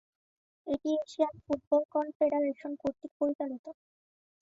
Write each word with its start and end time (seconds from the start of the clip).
এটি 0.67 0.89
Asian 0.97 1.35
Football 1.43 1.81
Confederation 1.95 2.71
কর্তৃক 2.81 3.11
পরিচালিত। 3.19 3.65